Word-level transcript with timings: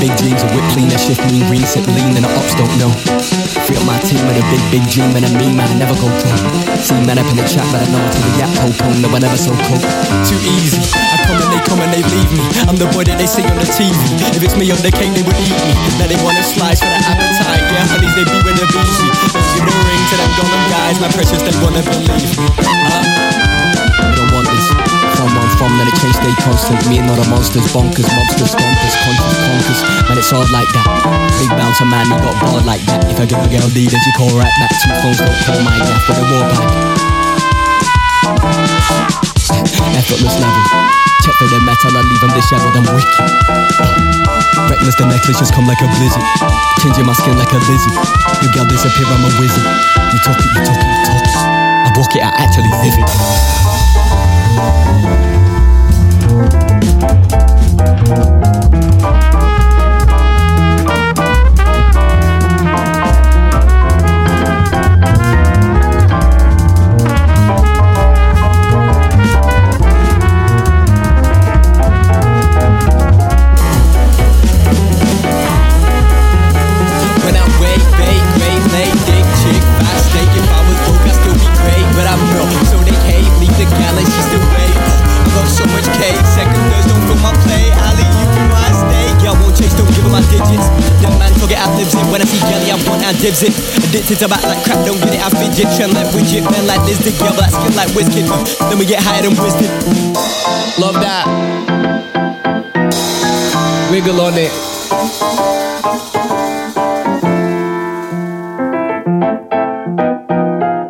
Big 0.00 0.12
dreams 0.20 0.42
of 0.44 0.50
whip 0.52 0.64
clean, 0.76 0.88
that 0.92 1.00
shift 1.00 1.22
mean 1.32 1.46
green, 1.48 1.64
sip 1.64 1.86
lean, 1.96 2.12
and 2.12 2.24
the 2.24 2.32
ups 2.36 2.52
don't 2.58 2.70
know. 2.76 2.92
Free 3.64 3.78
up 3.78 3.86
my 3.88 3.96
team 4.04 4.20
with 4.28 4.36
a 4.36 4.44
big, 4.52 4.60
big 4.68 4.84
dream, 4.92 5.16
and 5.16 5.24
a 5.24 5.30
mean 5.38 5.56
man, 5.56 5.70
I 5.70 5.76
never 5.80 5.96
go 5.96 6.12
cold. 6.12 6.40
See 6.82 6.98
man 7.08 7.16
up 7.16 7.28
in 7.32 7.40
the 7.40 7.46
chat, 7.48 7.64
but 7.72 7.80
I 7.80 7.88
know 7.88 8.02
until 8.02 8.20
the 8.20 8.32
yap 8.36 8.50
poke 8.60 8.76
home, 8.84 9.00
no, 9.00 9.08
I 9.14 9.20
never 9.24 9.38
so 9.40 9.56
cold. 9.64 9.80
Too 10.28 10.36
easy. 10.44 10.82
I 10.92 11.16
come 11.24 11.40
and 11.40 11.50
they 11.52 11.62
come 11.64 11.80
and 11.80 11.92
they 11.94 12.04
leave 12.04 12.30
me. 12.36 12.44
I'm 12.68 12.76
the 12.76 12.90
boy 12.92 13.08
that 13.08 13.16
they 13.16 13.24
see 13.24 13.46
on 13.48 13.56
the 13.56 13.68
TV. 13.70 13.96
If 14.36 14.44
it's 14.44 14.56
me 14.60 14.68
on 14.68 14.80
the 14.84 14.92
cake, 14.92 15.16
they 15.16 15.24
would 15.24 15.38
eat 15.40 15.56
me. 15.64 15.72
Now 15.96 16.10
they 16.10 16.20
wanna 16.20 16.44
slice 16.44 16.84
for 16.84 16.90
the 16.90 17.00
appetite. 17.00 17.64
Yeah, 17.72 17.88
honeys, 17.88 18.14
they 18.18 18.26
be 18.28 18.38
with 18.44 18.60
the 18.60 18.66
beefy. 18.68 19.08
Give 19.56 19.64
the 19.64 19.72
ring 19.72 20.02
to 20.10 20.14
them 20.20 20.30
golden 20.36 20.64
guys, 20.68 20.96
my 21.00 21.08
precious, 21.14 21.40
they 21.40 21.54
wanna 21.64 21.80
believe 21.80 22.28
me. 22.36 22.44
Uh, 22.60 23.53
constant. 26.64 26.88
Me 26.90 26.98
and 26.98 27.10
other 27.10 27.28
monsters, 27.28 27.64
bonkers, 27.72 28.08
mobsters, 28.08 28.52
stompers, 28.56 28.94
conscious 29.04 29.36
conkers. 29.44 29.80
Man, 30.08 30.18
it's 30.18 30.30
hard 30.30 30.48
like 30.50 30.68
that. 30.72 30.88
Big 31.38 31.50
bouncer 31.52 31.84
man, 31.84 32.06
he 32.08 32.16
got 32.16 32.34
barred 32.40 32.64
like 32.64 32.80
that. 32.88 33.04
If 33.10 33.20
I 33.20 33.26
get 33.28 33.40
a 33.44 33.48
girl 33.48 33.68
leaders, 33.76 34.00
you 34.00 34.12
call 34.16 34.32
right 34.36 34.52
back. 34.60 34.72
Two 34.80 34.92
phones, 35.04 35.20
don't 35.20 35.40
call 35.44 35.60
my 35.60 35.76
gaff 35.76 36.08
with 36.08 36.22
a 36.22 36.26
war 36.32 36.44
bag. 36.48 36.64
Effortless 39.92 40.36
level. 40.40 40.64
Check 41.24 41.36
for 41.40 41.48
the 41.48 41.60
metal, 41.64 41.96
I 41.96 42.02
leave 42.04 42.20
them 42.20 42.32
disheveled, 42.36 42.76
I'm 42.76 42.84
wicked. 42.92 43.24
Reckless, 44.68 44.96
the 44.96 45.08
necklace 45.08 45.40
just 45.40 45.52
come 45.52 45.66
like 45.68 45.80
a 45.80 45.88
blizzard. 45.96 46.24
Changing 46.80 47.06
my 47.06 47.16
skin 47.16 47.36
like 47.36 47.52
a 47.52 47.60
lizard. 47.64 47.96
You 48.44 48.48
girl 48.52 48.68
disappear, 48.68 49.08
I'm 49.08 49.24
a 49.24 49.30
wizard. 49.40 49.64
You 50.12 50.18
talk 50.20 50.36
it, 50.36 50.48
you 50.52 50.60
talk 50.64 50.80
it, 50.80 50.88
you 50.88 51.00
talk 51.08 51.24
it. 51.24 51.36
I 51.84 51.88
walk 51.96 52.12
it, 52.16 52.22
I 52.24 52.32
actually 52.40 52.72
live 52.84 52.96
it. 52.96 53.43
I 93.04 93.12
dibs 93.12 93.42
it. 93.42 93.52
Addicted 93.84 94.18
to 94.20 94.28
back 94.28 94.42
like 94.44 94.64
crap, 94.64 94.84
don't 94.86 94.98
get 94.98 95.14
it, 95.14 95.20
I 95.20 95.28
fidget. 95.28 95.68
Trend 95.76 95.92
like 95.92 96.08
widget, 96.16 96.42
man 96.50 96.66
like 96.66 96.80
this, 96.88 96.98
together, 96.98 97.36
like 97.36 97.52
skin 97.52 97.76
like 97.76 97.90
Wizkid. 97.92 98.26
Then 98.70 98.78
we 98.78 98.86
get 98.86 99.02
higher 99.02 99.22
than 99.22 99.32
Wizkid. 99.32 99.68
Love 100.78 100.94
that. 100.94 101.28
Wiggle 103.90 104.20
on 104.20 104.34
it. 104.36 104.52